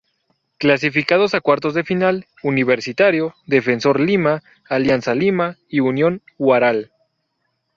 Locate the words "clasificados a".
0.57-1.41